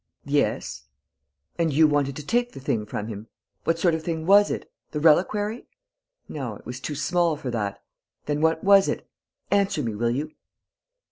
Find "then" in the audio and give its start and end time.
8.25-8.41